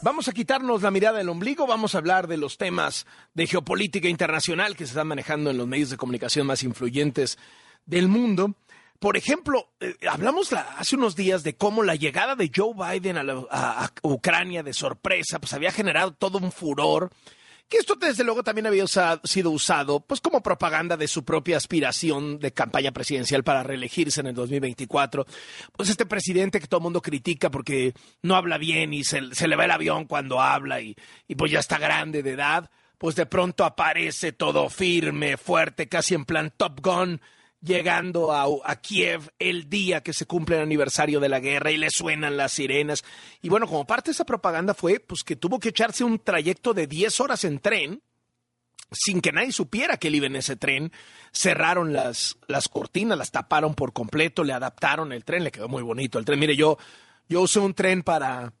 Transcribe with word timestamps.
Vamos 0.00 0.28
a 0.28 0.32
quitarnos 0.32 0.82
la 0.82 0.92
mirada 0.92 1.18
del 1.18 1.28
ombligo, 1.28 1.66
vamos 1.66 1.94
a 1.94 1.98
hablar 1.98 2.28
de 2.28 2.36
los 2.36 2.56
temas 2.56 3.04
de 3.34 3.48
geopolítica 3.48 4.08
internacional 4.08 4.76
que 4.76 4.86
se 4.86 4.92
están 4.92 5.08
manejando 5.08 5.50
en 5.50 5.58
los 5.58 5.66
medios 5.66 5.90
de 5.90 5.96
comunicación 5.96 6.46
más 6.46 6.62
influyentes 6.62 7.36
del 7.84 8.06
mundo. 8.06 8.54
Por 9.00 9.16
ejemplo, 9.16 9.72
eh, 9.80 9.96
hablamos 10.08 10.52
hace 10.52 10.94
unos 10.94 11.16
días 11.16 11.42
de 11.42 11.56
cómo 11.56 11.82
la 11.82 11.96
llegada 11.96 12.36
de 12.36 12.48
Joe 12.54 12.74
Biden 12.74 13.18
a, 13.18 13.22
a, 13.50 13.90
Ucrania 14.02 14.62
de 14.62 14.72
sorpresa, 14.72 15.40
pues 15.40 15.52
había 15.52 15.72
generado 15.72 16.12
todo 16.12 16.38
un 16.38 16.52
furor 16.52 17.10
que 17.68 17.76
esto 17.78 17.94
desde 17.96 18.24
luego 18.24 18.42
también 18.42 18.66
había 18.66 18.84
sido 19.24 19.50
usado 19.50 20.00
pues 20.00 20.20
como 20.20 20.42
propaganda 20.42 20.96
de 20.96 21.06
su 21.06 21.24
propia 21.24 21.56
aspiración 21.56 22.38
de 22.38 22.52
campaña 22.52 22.92
presidencial 22.92 23.44
para 23.44 23.62
reelegirse 23.62 24.20
en 24.20 24.28
el 24.28 24.34
2024. 24.34 25.26
Pues 25.76 25.90
este 25.90 26.06
presidente 26.06 26.60
que 26.60 26.66
todo 26.66 26.78
el 26.78 26.84
mundo 26.84 27.02
critica 27.02 27.50
porque 27.50 27.94
no 28.22 28.36
habla 28.36 28.58
bien 28.58 28.94
y 28.94 29.04
se, 29.04 29.20
le 29.20 29.56
va 29.56 29.66
el 29.66 29.70
avión 29.70 30.06
cuando 30.06 30.40
habla 30.40 30.80
y, 30.80 30.96
y 31.26 31.34
pues 31.34 31.52
ya 31.52 31.60
está 31.60 31.78
grande 31.78 32.22
de 32.22 32.32
edad, 32.32 32.70
pues 32.96 33.16
de 33.16 33.26
pronto 33.26 33.64
aparece 33.64 34.32
todo 34.32 34.70
firme, 34.70 35.36
fuerte, 35.36 35.88
casi 35.88 36.14
en 36.14 36.24
plan 36.24 36.52
Top 36.56 36.80
Gun 36.80 37.20
llegando 37.60 38.32
a, 38.32 38.76
Kiev 38.76 39.32
el 39.38 39.68
día 39.68 40.02
que 40.02 40.12
se 40.12 40.26
cumple 40.26 40.56
el 40.56 40.62
aniversario 40.62 41.20
de 41.20 41.28
la 41.28 41.40
guerra 41.40 41.70
y 41.70 41.76
le 41.76 41.90
suenan 41.90 42.36
las 42.36 42.52
sirenas. 42.52 43.04
Y 43.42 43.48
bueno, 43.48 43.66
como 43.66 43.86
parte 43.86 44.10
de 44.10 44.12
esa 44.12 44.24
propaganda 44.24 44.74
fue 44.74 45.00
pues 45.00 45.24
que 45.24 45.36
tuvo 45.36 45.58
que 45.58 45.70
echarse 45.70 46.04
un 46.04 46.18
trayecto 46.18 46.74
de 46.74 46.86
10 46.86 47.20
horas 47.20 47.44
en 47.44 47.58
tren 47.58 48.02
sin 48.90 49.20
que 49.20 49.32
nadie 49.32 49.52
supiera 49.52 49.96
que 49.96 50.08
él 50.08 50.14
iba 50.14 50.26
en 50.26 50.36
ese 50.36 50.56
tren. 50.56 50.92
Cerraron 51.32 51.92
las, 51.92 52.38
las 52.46 52.68
cortinas, 52.68 53.18
las 53.18 53.30
taparon 53.30 53.74
por 53.74 53.92
completo, 53.92 54.44
le 54.44 54.52
adaptaron 54.52 55.12
el 55.12 55.24
tren, 55.24 55.44
le 55.44 55.50
quedó 55.50 55.68
muy 55.68 55.82
bonito 55.82 56.18
el 56.18 56.24
tren. 56.24 56.38
Mire, 56.38 56.56
yo, 56.56 56.78
yo 57.28 57.42
usé 57.42 57.60
un 57.60 57.74
tren 57.74 58.02
para, 58.02 58.52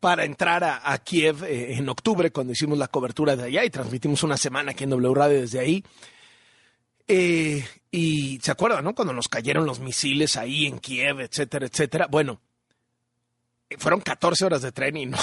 para 0.00 0.24
entrar 0.24 0.64
a, 0.64 0.98
Kiev 0.98 1.44
eh, 1.44 1.76
en 1.76 1.88
octubre 1.88 2.30
cuando 2.30 2.52
hicimos 2.52 2.78
la 2.78 2.88
cobertura 2.88 3.36
de 3.36 3.44
allá 3.44 3.64
y 3.64 3.70
transmitimos 3.70 4.22
una 4.22 4.36
semana 4.36 4.72
aquí 4.72 4.84
en 4.84 4.90
W 4.90 5.14
Radio 5.14 5.40
desde 5.40 5.60
ahí. 5.60 5.84
Eh, 7.06 7.64
y 7.90 8.38
se 8.42 8.50
acuerdan, 8.50 8.84
¿no? 8.84 8.94
Cuando 8.94 9.12
nos 9.12 9.28
cayeron 9.28 9.66
los 9.66 9.80
misiles 9.80 10.36
ahí 10.36 10.66
en 10.66 10.78
Kiev, 10.78 11.20
etcétera, 11.20 11.66
etcétera. 11.66 12.06
Bueno, 12.10 12.40
fueron 13.78 14.00
14 14.00 14.44
horas 14.44 14.62
de 14.62 14.72
tren 14.72 14.96
y 14.96 15.06
no, 15.06 15.18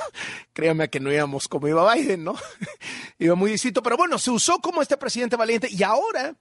créanme 0.52 0.90
que 0.90 1.00
no 1.00 1.12
íbamos 1.12 1.48
como 1.48 1.68
iba 1.68 1.94
Biden, 1.94 2.24
¿no? 2.24 2.34
iba 3.18 3.34
muy 3.34 3.52
distinto, 3.52 3.82
pero 3.82 3.96
bueno, 3.96 4.18
se 4.18 4.30
usó 4.30 4.58
como 4.58 4.82
este 4.82 4.96
presidente 4.96 5.36
valiente 5.36 5.68
y 5.70 5.82
ahora 5.82 6.36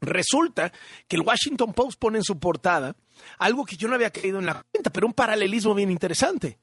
resulta 0.00 0.72
que 1.06 1.16
el 1.16 1.22
Washington 1.22 1.72
Post 1.72 1.98
pone 1.98 2.18
en 2.18 2.24
su 2.24 2.38
portada 2.38 2.96
algo 3.38 3.64
que 3.64 3.76
yo 3.76 3.88
no 3.88 3.94
había 3.94 4.10
caído 4.10 4.38
en 4.38 4.46
la 4.46 4.62
cuenta, 4.72 4.90
pero 4.90 5.06
un 5.06 5.12
paralelismo 5.12 5.74
bien 5.74 5.90
interesante. 5.90 6.58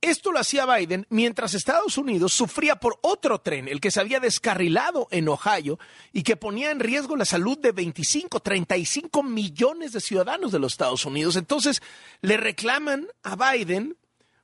Esto 0.00 0.32
lo 0.32 0.38
hacía 0.38 0.64
Biden 0.64 1.06
mientras 1.10 1.52
Estados 1.52 1.98
Unidos 1.98 2.32
sufría 2.32 2.76
por 2.76 2.98
otro 3.02 3.40
tren, 3.40 3.68
el 3.68 3.80
que 3.80 3.90
se 3.90 4.00
había 4.00 4.18
descarrilado 4.18 5.08
en 5.10 5.28
Ohio 5.28 5.78
y 6.12 6.22
que 6.22 6.36
ponía 6.36 6.70
en 6.70 6.80
riesgo 6.80 7.16
la 7.16 7.26
salud 7.26 7.58
de 7.58 7.72
25, 7.72 8.40
35 8.40 9.22
millones 9.22 9.92
de 9.92 10.00
ciudadanos 10.00 10.52
de 10.52 10.58
los 10.58 10.72
Estados 10.72 11.04
Unidos. 11.04 11.36
Entonces 11.36 11.82
le 12.22 12.38
reclaman 12.38 13.08
a 13.22 13.36
Biden 13.36 13.98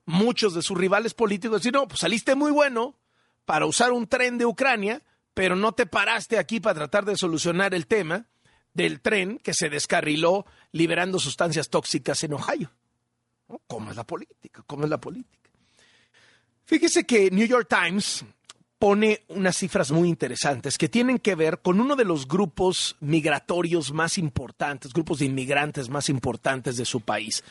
muchos 0.04 0.54
de 0.54 0.60
sus 0.60 0.76
rivales 0.76 1.14
políticos, 1.14 1.60
decir, 1.60 1.72
no, 1.72 1.88
pues 1.88 2.00
saliste 2.00 2.34
muy 2.34 2.52
bueno 2.52 2.98
para 3.46 3.64
usar 3.64 3.92
un 3.92 4.06
tren 4.06 4.36
de 4.36 4.44
Ucrania, 4.44 5.02
pero 5.32 5.56
no 5.56 5.72
te 5.72 5.86
paraste 5.86 6.38
aquí 6.38 6.60
para 6.60 6.74
tratar 6.74 7.06
de 7.06 7.16
solucionar 7.16 7.72
el 7.72 7.86
tema 7.86 8.26
del 8.74 9.00
tren 9.00 9.38
que 9.38 9.54
se 9.54 9.70
descarriló 9.70 10.44
liberando 10.72 11.18
sustancias 11.18 11.70
tóxicas 11.70 12.22
en 12.24 12.34
Ohio. 12.34 12.72
¿Cómo 13.66 13.91
es 13.91 13.97
la 13.97 14.05
política? 14.05 14.62
¿Cómo 14.66 14.84
es 14.84 14.91
la 14.91 15.00
política? 15.00 15.50
Fíjese 16.64 17.05
que 17.05 17.30
New 17.30 17.47
York 17.47 17.69
Times 17.69 18.25
pone 18.78 19.25
unas 19.28 19.56
cifras 19.56 19.91
muy 19.91 20.08
interesantes 20.08 20.77
que 20.77 20.88
tienen 20.88 21.19
que 21.19 21.34
ver 21.34 21.62
con 21.62 21.80
uno 21.80 21.97
de 21.97 22.05
los 22.05 22.28
grupos 22.28 22.97
migratorios 23.00 23.92
más 23.92 24.19
importantes, 24.19 24.93
grupos 24.93 25.20
de 25.20 25.26
inmigrantes 25.26 25.88
más 25.88 26.09
importantes 26.09 26.76
de 26.76 26.84
su 26.84 27.00
país, 27.00 27.43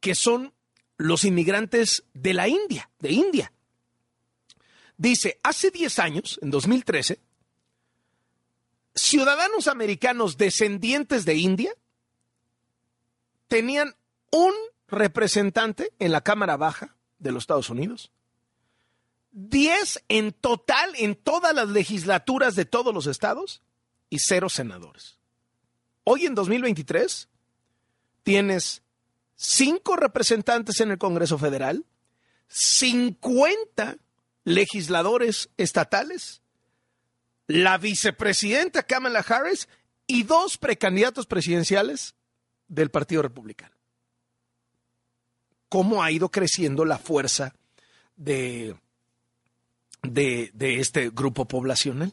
que 0.00 0.14
son 0.14 0.52
los 0.98 1.24
inmigrantes 1.24 2.04
de 2.14 2.34
la 2.34 2.46
India, 2.46 2.90
de 3.00 3.10
India. 3.10 3.52
Dice, 4.96 5.40
hace 5.42 5.70
10 5.70 5.98
años, 5.98 6.38
en 6.42 6.50
2013, 6.50 7.18
ciudadanos 8.94 9.66
americanos 9.66 10.36
descendientes 10.36 11.24
de 11.24 11.34
India 11.34 11.72
tenían 13.48 13.96
un 14.30 14.52
representante 14.92 15.92
en 15.98 16.12
la 16.12 16.20
Cámara 16.20 16.56
Baja 16.56 16.96
de 17.18 17.32
los 17.32 17.42
Estados 17.42 17.70
Unidos 17.70 18.12
10 19.32 20.04
en 20.08 20.32
total 20.32 20.92
en 20.96 21.16
todas 21.16 21.54
las 21.54 21.68
legislaturas 21.70 22.54
de 22.54 22.66
todos 22.66 22.94
los 22.94 23.06
estados 23.06 23.62
y 24.10 24.18
cero 24.18 24.48
senadores. 24.48 25.18
Hoy 26.04 26.26
en 26.26 26.34
2023 26.34 27.28
tienes 28.22 28.82
cinco 29.34 29.96
representantes 29.96 30.80
en 30.80 30.90
el 30.90 30.98
Congreso 30.98 31.38
Federal, 31.38 31.86
50 32.48 33.96
legisladores 34.44 35.48
estatales, 35.56 36.42
la 37.46 37.78
vicepresidenta 37.78 38.82
Kamala 38.82 39.20
Harris 39.20 39.68
y 40.06 40.24
dos 40.24 40.58
precandidatos 40.58 41.26
presidenciales 41.26 42.14
del 42.68 42.90
Partido 42.90 43.22
Republicano. 43.22 43.74
¿Cómo 45.72 46.02
ha 46.02 46.10
ido 46.10 46.28
creciendo 46.28 46.84
la 46.84 46.98
fuerza 46.98 47.54
de 48.14 48.76
de, 50.02 50.80
este 50.80 51.10
grupo 51.10 51.46
poblacional. 51.46 52.12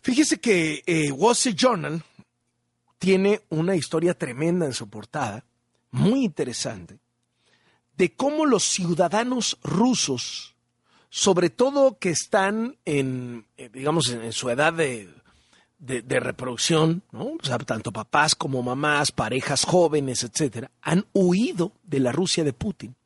Fíjese 0.00 0.38
que 0.38 0.82
eh, 0.86 1.10
Wall 1.10 1.32
Street 1.32 1.56
Journal 1.56 2.02
tiene 2.98 3.42
una 3.48 3.74
historia 3.74 4.14
tremenda 4.14 4.66
en 4.66 4.72
su 4.72 4.88
portada, 4.88 5.44
muy 5.90 6.24
interesante, 6.24 6.98
de 7.96 8.14
cómo 8.14 8.46
los 8.46 8.64
ciudadanos 8.64 9.58
rusos, 9.62 10.54
sobre 11.08 11.50
todo 11.50 11.98
que 11.98 12.10
están 12.10 12.76
en, 12.84 13.46
eh, 13.56 13.70
digamos, 13.72 14.08
en, 14.10 14.32
su 14.32 14.50
edad 14.50 14.72
de, 14.72 15.08
de, 15.84 16.20
reproducción, 16.20 17.02
¿no? 17.12 17.36
tanto 17.66 17.92
papás 17.92 18.34
como 18.34 18.62
mamás, 18.62 19.12
parejas 19.12 19.64
jóvenes, 19.64 20.24
etcétera, 20.24 20.70
han 20.80 21.06
huido 21.12 21.72
de 21.82 22.00
la 22.00 22.12
Rusia 22.12 22.42
de 22.42 22.52
Putin 22.52 22.96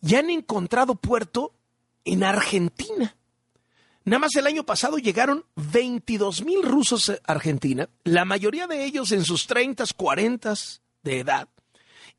y 0.00 0.14
han 0.14 0.30
encontrado 0.30 0.94
puerto 0.94 1.54
en 2.04 2.22
Argentina. 2.22 3.16
Nada 4.04 4.20
más 4.20 4.36
el 4.36 4.46
año 4.46 4.64
pasado 4.64 4.98
llegaron 4.98 5.44
22 5.56 6.44
mil 6.44 6.62
rusos 6.62 7.08
a 7.10 7.18
Argentina, 7.24 7.88
la 8.04 8.24
mayoría 8.24 8.66
de 8.66 8.84
ellos 8.84 9.10
en 9.12 9.24
sus 9.24 9.46
30, 9.46 9.84
40 9.96 10.54
de 11.02 11.20
edad, 11.20 11.48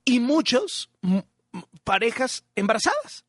y 0.04 0.20
muchos 0.20 0.90
parejas 1.84 2.44
embarazadas, 2.56 3.24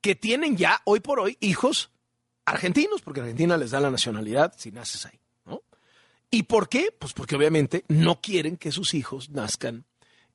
que 0.00 0.14
tienen 0.14 0.56
ya 0.56 0.80
hoy 0.84 1.00
por 1.00 1.18
hoy 1.18 1.36
hijos 1.40 1.90
argentinos, 2.46 3.02
porque 3.02 3.20
Argentina 3.20 3.56
les 3.56 3.72
da 3.72 3.80
la 3.80 3.90
nacionalidad 3.90 4.54
si 4.56 4.72
naces 4.72 5.04
ahí. 5.06 5.18
¿no? 5.44 5.62
¿Y 6.30 6.44
por 6.44 6.68
qué? 6.68 6.88
Pues 6.98 7.12
porque 7.12 7.36
obviamente 7.36 7.84
no 7.88 8.20
quieren 8.20 8.56
que 8.56 8.72
sus 8.72 8.94
hijos 8.94 9.30
nazcan 9.30 9.84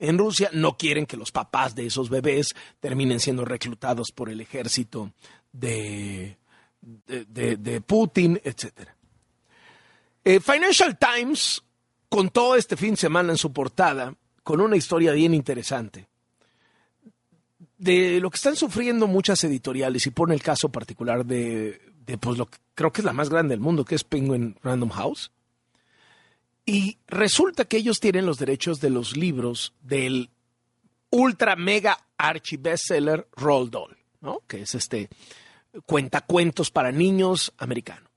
en 0.01 0.17
Rusia 0.17 0.49
no 0.51 0.77
quieren 0.77 1.05
que 1.05 1.15
los 1.15 1.31
papás 1.31 1.75
de 1.75 1.85
esos 1.85 2.09
bebés 2.09 2.55
terminen 2.79 3.19
siendo 3.19 3.45
reclutados 3.45 4.11
por 4.11 4.29
el 4.29 4.41
ejército 4.41 5.13
de, 5.51 6.37
de, 6.81 7.81
Putin, 7.81 8.41
etc. 8.43 8.89
Eh, 10.23 10.39
Financial 10.39 10.97
Times 10.97 11.61
contó 12.09 12.55
este 12.55 12.75
fin 12.75 12.91
de 12.91 12.97
semana 12.97 13.31
en 13.31 13.37
su 13.37 13.53
portada 13.53 14.15
con 14.41 14.59
una 14.59 14.75
historia 14.75 15.11
bien 15.11 15.35
interesante 15.35 16.07
de 17.77 18.19
lo 18.19 18.31
que 18.31 18.37
están 18.37 18.55
sufriendo 18.55 19.05
muchas 19.05 19.43
editoriales 19.43 20.07
y 20.07 20.09
pone 20.09 20.33
el 20.33 20.41
caso 20.41 20.69
particular 20.69 21.23
de, 21.23 21.79
de 22.11 22.17
pues 22.17 22.37
lo 22.37 22.45
que 22.45 22.57
creo 22.75 22.91
que 22.91 23.01
es 23.01 23.05
la 23.05 23.13
más 23.13 23.29
grande 23.29 23.53
del 23.53 23.61
mundo, 23.61 23.85
que 23.85 23.95
es 23.95 24.03
Penguin 24.03 24.57
Random 24.61 24.89
House 24.89 25.31
y 26.65 26.99
resulta 27.07 27.65
que 27.65 27.77
ellos 27.77 27.99
tienen 27.99 28.25
los 28.25 28.37
derechos 28.37 28.79
de 28.81 28.89
los 28.89 29.17
libros 29.17 29.73
del 29.81 30.29
ultra 31.09 31.55
mega 31.55 31.97
archi 32.17 32.57
bestseller 32.57 33.27
Roald 33.35 33.71
Dahl, 33.71 33.97
¿no? 34.21 34.41
Que 34.47 34.63
es 34.63 34.75
este 34.75 35.09
cuentacuentos 35.85 36.69
para 36.69 36.91
niños 36.91 37.53
americano, 37.57 38.09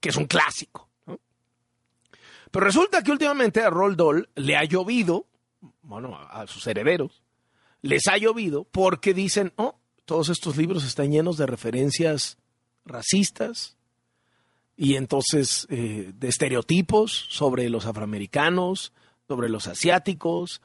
que 0.00 0.08
es 0.08 0.16
un 0.16 0.26
clásico. 0.26 0.88
Pero 2.50 2.64
resulta 2.64 3.02
que 3.02 3.12
últimamente 3.12 3.60
a 3.60 3.70
Roald 3.70 3.98
Dahl 3.98 4.28
le 4.34 4.56
ha 4.56 4.64
llovido, 4.64 5.26
bueno, 5.82 6.16
a 6.16 6.46
sus 6.46 6.66
herederos, 6.66 7.22
les 7.82 8.06
ha 8.08 8.16
llovido 8.16 8.64
porque 8.64 9.12
dicen, 9.12 9.52
oh, 9.56 9.78
todos 10.06 10.30
estos 10.30 10.56
libros 10.56 10.84
están 10.84 11.12
llenos 11.12 11.36
de 11.36 11.46
referencias 11.46 12.38
racistas, 12.86 13.76
y 14.76 14.96
entonces 14.96 15.66
eh, 15.70 16.12
de 16.14 16.28
estereotipos 16.28 17.26
sobre 17.30 17.68
los 17.70 17.86
afroamericanos, 17.86 18.92
sobre 19.26 19.48
los 19.48 19.66
asiáticos, 19.66 20.60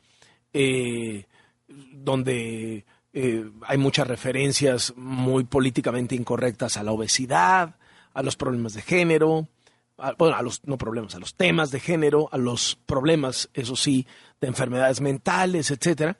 eh, 0.53 1.25
donde 1.68 2.85
eh, 3.13 3.50
hay 3.62 3.77
muchas 3.77 4.07
referencias 4.07 4.94
muy 4.97 5.45
políticamente 5.45 6.15
incorrectas 6.15 6.77
a 6.77 6.83
la 6.83 6.91
obesidad, 6.91 7.77
a 8.13 8.24
los 8.24 8.35
problemas 8.35 8.74
de 8.74 8.81
género, 8.81 9.47
bueno, 10.17 10.35
a 10.35 10.41
los, 10.41 10.65
no 10.65 10.77
problemas, 10.77 11.15
a 11.15 11.19
los 11.19 11.35
temas 11.35 11.71
de 11.71 11.79
género, 11.79 12.27
a 12.31 12.38
los 12.38 12.77
problemas, 12.85 13.50
eso 13.53 13.75
sí, 13.75 14.07
de 14.41 14.47
enfermedades 14.47 15.00
mentales, 15.00 15.71
etcétera. 15.71 16.17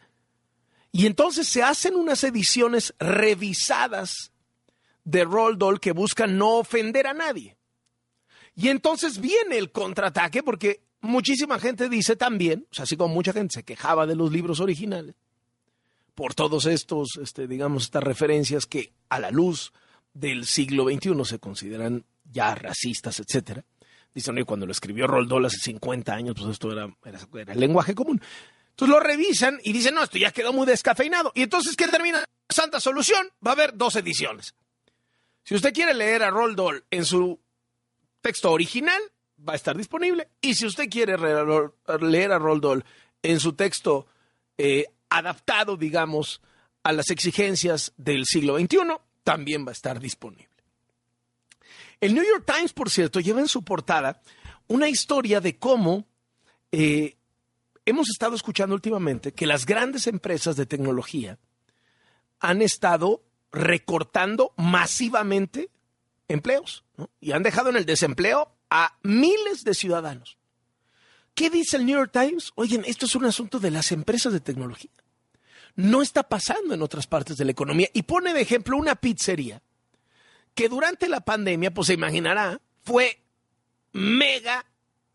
Y 0.92 1.08
entonces 1.08 1.48
se 1.48 1.64
hacen 1.64 1.96
unas 1.96 2.24
ediciones 2.24 2.94
revisadas 3.00 4.31
de 5.04 5.24
Roll 5.24 5.58
Doll 5.58 5.80
que 5.80 5.92
buscan 5.92 6.38
no 6.38 6.58
ofender 6.58 7.08
a 7.08 7.14
nadie. 7.14 7.58
Y 8.56 8.70
entonces 8.70 9.20
viene 9.20 9.58
el 9.58 9.72
contraataque 9.72 10.44
porque 10.44 10.82
muchísima 11.02 11.60
gente 11.60 11.90
dice 11.90 12.16
también, 12.16 12.68
o 12.72 12.74
sea, 12.74 12.84
así 12.84 12.98
como 12.98 13.14
mucha 13.14 13.34
gente 13.34 13.56
se 13.56 13.64
quejaba 13.64 14.06
de 14.06 14.16
los 14.16 14.32
libros 14.32 14.60
originales, 14.60 15.16
por 16.16 16.36
todos 16.36 16.66
estos, 16.66 17.18
este, 17.22 17.48
digamos, 17.48 17.84
estas 17.84 18.04
referencias 18.04 18.66
que 18.66 18.94
a 19.10 19.20
la 19.20 19.32
luz 19.32 19.74
del 20.14 20.46
siglo 20.46 20.86
XXI 20.86 21.26
se 21.26 21.40
consideran 21.40 22.06
ya 22.32 22.54
racistas, 22.56 23.20
etcétera. 23.20 23.64
Dicen, 24.14 24.36
oye, 24.36 24.46
cuando 24.46 24.66
lo 24.66 24.74
escribió 24.74 25.08
Roald 25.08 25.30
Dahl 25.30 25.46
hace 25.46 25.58
50 25.58 26.14
años, 26.14 26.36
pues 26.38 26.52
esto 26.52 26.72
era, 26.72 26.94
era, 27.06 27.54
el 27.54 27.60
lenguaje 27.60 27.96
común. 27.96 28.22
Entonces 28.72 28.94
lo 28.94 29.00
revisan 29.00 29.60
y 29.64 29.72
dicen, 29.72 29.96
no, 29.96 30.04
esto 30.04 30.18
ya 30.18 30.32
quedó 30.32 30.52
muy 30.52 30.66
descafeinado. 30.66 31.32
Y 31.34 31.44
entonces, 31.44 31.76
¿qué 31.78 31.88
termina? 31.88 32.26
Santa 32.50 32.82
solución, 32.82 33.28
va 33.46 33.52
a 33.52 33.54
haber 33.54 33.78
dos 33.78 33.96
ediciones. 33.96 34.54
Si 35.44 35.56
usted 35.56 35.74
quiere 35.74 35.94
leer 35.94 36.24
a 36.24 36.30
Roald 36.30 36.58
Dahl 36.58 36.84
en 36.92 37.06
su 37.06 37.40
texto 38.22 38.52
original, 38.52 39.02
va 39.48 39.54
a 39.54 39.56
estar 39.56 39.76
disponible. 39.76 40.30
Y 40.42 40.54
si 40.54 40.66
usted 40.66 40.90
quiere 40.90 41.18
leer 41.18 42.32
a 42.32 42.40
Roald 42.40 42.64
Dahl 42.64 42.86
en 43.22 43.40
su 43.40 43.54
texto 43.54 44.08
eh, 44.58 44.86
adaptado, 45.10 45.78
digamos, 45.78 46.42
a 46.84 46.94
las 46.94 47.10
exigencias 47.10 47.94
del 47.98 48.26
siglo 48.26 48.58
XXI, 48.58 48.78
también 49.24 49.66
va 49.66 49.70
a 49.70 49.74
estar 49.74 50.00
disponible. 50.00 50.50
El 52.00 52.16
New 52.16 52.24
York 52.24 52.46
Times, 52.46 52.74
por 52.74 52.90
cierto, 52.90 53.20
lleva 53.20 53.40
en 53.40 53.48
su 53.48 53.64
portada 53.64 54.22
una 54.68 54.90
historia 54.90 55.40
de 55.40 55.58
cómo 55.58 56.08
eh, 56.72 57.18
hemos 57.86 58.10
estado 58.10 58.36
escuchando 58.36 58.74
últimamente 58.74 59.34
que 59.34 59.46
las 59.46 59.66
grandes 59.66 60.08
empresas 60.08 60.56
de 60.56 60.66
tecnología 60.66 61.38
han 62.40 62.62
estado 62.62 63.24
recortando 63.52 64.54
masivamente 64.58 65.70
empleos 66.28 66.84
y 67.20 67.32
han 67.34 67.44
dejado 67.44 67.70
en 67.70 67.78
el 67.78 67.86
desempleo 67.86 68.52
a 68.70 68.98
miles 69.04 69.64
de 69.64 69.74
ciudadanos. 69.74 70.38
¿Qué 71.34 71.50
dice 71.50 71.78
el 71.78 71.86
New 71.86 71.98
York 71.98 72.12
Times? 72.12 72.52
Oigan, 72.56 72.84
esto 72.86 73.06
es 73.06 73.16
un 73.16 73.26
asunto 73.26 73.60
de 73.60 73.72
las 73.72 73.92
empresas 73.92 74.34
de 74.34 74.40
tecnología. 74.40 74.92
No 75.76 76.02
está 76.02 76.24
pasando 76.24 76.74
en 76.74 76.82
otras 76.82 77.08
partes 77.08 77.38
de 77.38 77.46
la 77.46 77.52
economía. 77.52 77.90
Y 77.94 78.04
pone 78.04 78.34
de 78.34 78.42
ejemplo 78.42 78.78
una 78.78 78.96
pizzería 78.96 79.62
que 80.54 80.68
durante 80.68 81.08
la 81.08 81.22
pandemia, 81.22 81.74
pues 81.74 81.88
se 81.88 81.94
imaginará, 81.94 82.60
fue 82.84 83.22
mega 83.94 84.66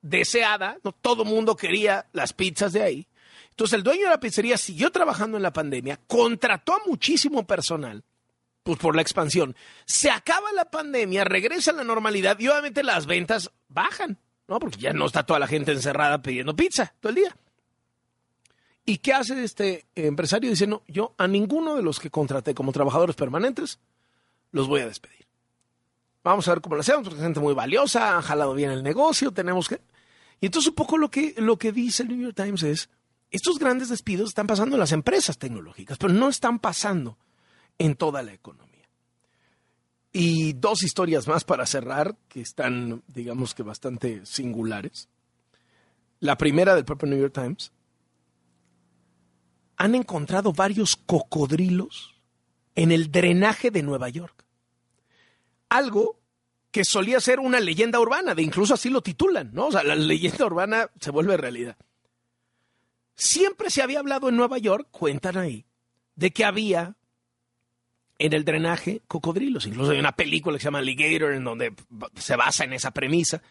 deseada, 0.01 0.79
no 0.83 0.93
todo 0.93 1.25
mundo 1.25 1.57
quería 1.57 2.07
las 2.13 2.33
pizzas 2.33 2.73
de 2.73 2.83
ahí. 2.83 3.07
Entonces 3.51 3.75
el 3.75 3.83
dueño 3.83 4.05
de 4.05 4.11
la 4.11 4.21
pizzería 4.21 4.57
siguió 4.57 4.91
trabajando 4.91 5.37
en 5.37 5.43
la 5.43 5.53
pandemia, 5.53 6.01
contrató 6.07 6.75
a 6.75 6.83
muchísimo 6.87 7.47
personal, 7.47 8.05
pues 8.67 8.81
por 8.81 8.97
la 8.97 9.03
expansión. 9.03 9.55
Se 9.85 10.11
acaba 10.11 10.53
la 10.53 10.69
pandemia, 10.69 11.23
regresa 11.23 11.73
la 11.73 11.85
normalidad 11.85 12.37
y 12.41 12.49
obviamente 12.49 12.83
las 12.83 13.07
ventas 13.07 13.53
bajan, 13.69 14.19
¿no? 14.49 14.59
Porque 14.59 14.79
ya 14.79 14.93
no 14.93 15.07
está 15.07 15.25
toda 15.25 15.39
la 15.39 15.47
gente 15.47 15.71
encerrada 15.71 16.21
pidiendo 16.21 16.57
pizza 16.57 16.93
todo 16.99 17.11
el 17.11 17.15
día. 17.15 17.37
¿Y 18.85 18.99
qué 18.99 19.13
hace 19.13 19.43
este 19.45 19.87
empresario? 19.95 20.51
Dice, 20.51 20.67
no, 20.67 20.83
yo 20.89 21.15
a 21.17 21.29
ninguno 21.29 21.77
de 21.77 21.83
los 21.83 22.01
que 22.01 22.11
contraté 22.11 22.55
como 22.55 22.73
trabajadores 22.73 23.15
permanentes 23.15 23.79
los 24.51 24.67
voy 24.67 24.81
a 24.81 24.87
despedir. 24.87 25.27
Vamos 26.25 26.49
a 26.49 26.51
ver 26.51 26.61
cómo 26.61 26.75
lo 26.75 26.81
hacemos, 26.81 27.05
porque 27.05 27.19
es 27.19 27.23
gente 27.23 27.39
muy 27.39 27.55
valiosa, 27.55 28.17
han 28.17 28.23
jalado 28.23 28.53
bien 28.53 28.73
el 28.73 28.83
negocio, 28.83 29.31
tenemos 29.31 29.69
que... 29.69 29.81
Y 30.41 30.47
entonces 30.47 30.71
un 30.71 30.75
poco 30.75 30.99
lo 30.99 31.09
que, 31.09 31.35
lo 31.39 31.57
que 31.57 31.71
dice 31.71 32.03
el 32.03 32.09
New 32.09 32.21
York 32.21 32.35
Times 32.35 32.65
es, 32.65 32.91
estos 33.31 33.61
grandes 33.61 33.91
despidos 33.91 34.31
están 34.31 34.49
pasando 34.49 34.75
en 34.75 34.81
las 34.81 34.91
empresas 34.91 35.39
tecnológicas, 35.39 35.99
pero 35.99 36.13
no 36.13 36.29
están 36.29 36.59
pasando 36.59 37.17
en 37.79 37.95
toda 37.95 38.23
la 38.23 38.33
economía. 38.33 38.89
Y 40.13 40.55
dos 40.55 40.83
historias 40.83 41.29
más 41.29 41.45
para 41.45 41.67
cerrar, 41.67 42.17
que 42.29 42.41
están, 42.41 43.03
digamos 43.07 43.55
que 43.55 43.63
bastante 43.63 44.25
singulares. 44.25 45.09
La 46.21 46.39
primera 46.39 46.75
del 46.75 46.85
propio 46.85 47.09
New 47.09 47.21
York 47.21 47.35
Times. 47.35 47.73
Han 49.77 49.95
encontrado 49.95 50.53
varios 50.53 50.97
cocodrilos 50.97 52.15
en 52.75 52.93
el 52.93 53.13
drenaje 53.13 53.71
de 53.71 53.83
Nueva 53.83 54.09
York 54.09 54.47
algo 55.69 56.21
que 56.71 56.85
solía 56.85 57.21
ser 57.21 57.41
una 57.41 57.61
leyenda 57.61 58.01
urbana, 58.01 58.35
de 58.35 58.43
incluso 58.43 58.75
así 58.75 58.91
lo 58.91 59.01
titulan, 59.01 59.51
¿no? 59.53 59.67
O 59.67 59.73
sea, 59.73 59.83
la 59.83 59.95
leyenda 59.95 60.45
urbana 60.45 60.91
se 61.01 61.11
vuelve 61.11 61.37
realidad. 61.37 61.77
Siempre 63.15 63.71
se 63.71 63.83
había 63.83 64.01
hablado 64.01 64.29
en 64.29 64.37
Nueva 64.37 64.59
York, 64.59 64.89
cuentan 64.91 65.39
ahí, 65.39 65.65
de 66.17 66.33
que 66.33 66.45
había 66.45 66.97
en 68.19 68.33
el 68.33 68.45
drenaje 68.45 69.03
cocodrilos. 69.09 69.67
Incluso 69.67 69.93
hay 69.93 69.99
una 69.99 70.13
película 70.13 70.57
que 70.57 70.63
se 70.63 70.67
llama 70.67 70.79
Alligator 70.79 71.33
en 71.33 71.45
donde 71.45 71.75
se 72.17 72.37
basa 72.37 72.65
en 72.65 72.73
esa 72.73 72.91
premisa. 72.91 73.43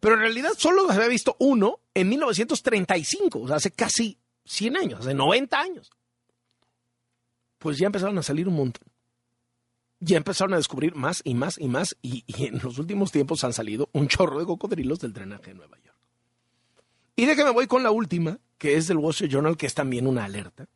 Pero 0.00 0.14
en 0.14 0.20
realidad 0.20 0.52
solo 0.56 0.86
se 0.88 0.94
había 0.94 1.08
visto 1.08 1.36
uno 1.38 1.80
en 1.94 2.08
1935, 2.08 3.40
o 3.40 3.46
sea, 3.46 3.56
hace 3.56 3.70
casi 3.70 4.18
100 4.44 4.76
años, 4.76 5.00
hace 5.00 5.14
90 5.14 5.60
años. 5.60 5.90
Pues 7.58 7.78
ya 7.78 7.86
empezaron 7.86 8.18
a 8.18 8.22
salir 8.22 8.48
un 8.48 8.56
montón 8.56 8.94
ya 10.04 10.18
empezaron 10.18 10.52
a 10.54 10.58
descubrir 10.58 10.94
más 10.94 11.22
y 11.24 11.34
más 11.34 11.58
y 11.58 11.68
más 11.68 11.96
y, 12.02 12.24
en 12.44 12.60
los 12.62 12.78
últimos 12.78 13.10
tiempos 13.10 13.42
han 13.42 13.52
salido 13.52 13.88
un 13.92 14.08
chorro 14.08 14.38
de 14.38 14.46
cocodrilos 14.46 15.00
del 15.00 15.12
drenaje 15.12 15.48
de 15.48 15.54
Nueva 15.54 15.78
York. 15.82 15.96
Y 17.16 17.26
de 17.26 17.36
que 17.36 17.44
me 17.44 17.50
voy 17.50 17.66
con 17.66 17.82
la 17.82 17.90
última, 17.90 18.38
que 18.58 18.76
es 18.76 18.86
del 18.86 18.98
Wall 18.98 19.12
Street 19.12 19.30
Journal, 19.30 19.56
que 19.56 19.66
es 19.66 19.74
también 19.74 20.06
una 20.06 20.24
alerta. 20.24 20.66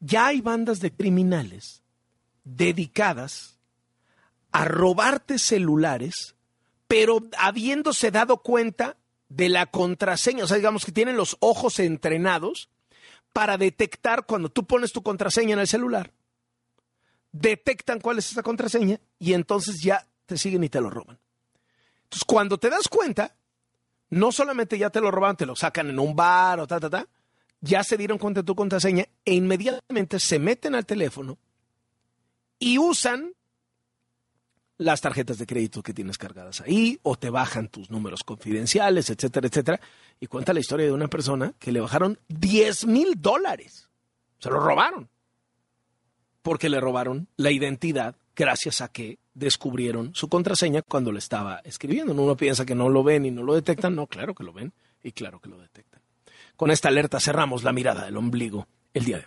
Ya 0.00 0.28
hay 0.28 0.40
bandas 0.40 0.80
de 0.80 0.92
criminales 0.92 1.82
dedicadas 2.56 3.58
a 4.52 4.64
robarte 4.64 5.38
celulares, 5.38 6.34
pero 6.86 7.20
habiéndose 7.38 8.10
dado 8.10 8.38
cuenta 8.38 8.96
de 9.28 9.48
la 9.48 9.66
contraseña, 9.66 10.44
o 10.44 10.46
sea, 10.46 10.56
digamos 10.56 10.84
que 10.84 10.92
tienen 10.92 11.16
los 11.16 11.36
ojos 11.40 11.78
entrenados 11.80 12.70
para 13.32 13.58
detectar 13.58 14.24
cuando 14.26 14.48
tú 14.48 14.66
pones 14.66 14.92
tu 14.92 15.02
contraseña 15.02 15.52
en 15.52 15.60
el 15.60 15.68
celular 15.68 16.12
detectan 17.32 18.00
cuál 18.00 18.18
es 18.18 18.30
esa 18.30 18.42
contraseña 18.42 19.00
y 19.18 19.32
entonces 19.32 19.80
ya 19.82 20.06
te 20.26 20.38
siguen 20.38 20.64
y 20.64 20.68
te 20.68 20.80
lo 20.80 20.90
roban. 20.90 21.18
Entonces, 22.04 22.24
cuando 22.26 22.58
te 22.58 22.70
das 22.70 22.88
cuenta, 22.88 23.36
no 24.10 24.32
solamente 24.32 24.78
ya 24.78 24.90
te 24.90 25.00
lo 25.00 25.10
roban, 25.10 25.36
te 25.36 25.46
lo 25.46 25.54
sacan 25.54 25.90
en 25.90 25.98
un 25.98 26.16
bar 26.16 26.60
o 26.60 26.66
ta, 26.66 26.80
ta, 26.80 26.88
ta, 26.88 27.06
ya 27.60 27.82
se 27.84 27.96
dieron 27.96 28.18
cuenta 28.18 28.40
de 28.40 28.46
tu 28.46 28.54
contraseña 28.54 29.06
e 29.24 29.34
inmediatamente 29.34 30.20
se 30.20 30.38
meten 30.38 30.74
al 30.74 30.86
teléfono 30.86 31.38
y 32.58 32.78
usan 32.78 33.32
las 34.78 35.00
tarjetas 35.00 35.38
de 35.38 35.46
crédito 35.46 35.82
que 35.82 35.92
tienes 35.92 36.18
cargadas 36.18 36.60
ahí 36.60 36.98
o 37.02 37.16
te 37.16 37.30
bajan 37.30 37.68
tus 37.68 37.90
números 37.90 38.22
confidenciales, 38.22 39.10
etcétera, 39.10 39.48
etcétera. 39.48 39.80
Y 40.20 40.26
cuenta 40.26 40.52
la 40.52 40.60
historia 40.60 40.86
de 40.86 40.92
una 40.92 41.08
persona 41.08 41.52
que 41.58 41.72
le 41.72 41.80
bajaron 41.80 42.18
10 42.28 42.86
mil 42.86 43.20
dólares. 43.20 43.88
Se 44.38 44.50
lo 44.50 44.60
robaron 44.60 45.08
porque 46.42 46.68
le 46.68 46.80
robaron 46.80 47.28
la 47.36 47.50
identidad 47.50 48.16
gracias 48.34 48.80
a 48.80 48.88
que 48.88 49.18
descubrieron 49.34 50.14
su 50.14 50.28
contraseña 50.28 50.82
cuando 50.82 51.12
le 51.12 51.18
estaba 51.18 51.60
escribiendo. 51.64 52.12
Uno 52.12 52.36
piensa 52.36 52.64
que 52.64 52.76
no 52.76 52.88
lo 52.88 53.02
ven 53.02 53.26
y 53.26 53.30
no 53.30 53.42
lo 53.42 53.54
detectan. 53.54 53.96
No, 53.96 54.06
claro 54.06 54.34
que 54.34 54.44
lo 54.44 54.52
ven 54.52 54.72
y 55.02 55.12
claro 55.12 55.40
que 55.40 55.48
lo 55.48 55.58
detectan. 55.58 56.00
Con 56.56 56.70
esta 56.70 56.88
alerta 56.88 57.20
cerramos 57.20 57.64
la 57.64 57.72
mirada 57.72 58.04
del 58.04 58.16
ombligo 58.16 58.66
el 58.94 59.04
día 59.04 59.18
de 59.18 59.24
hoy. 59.24 59.26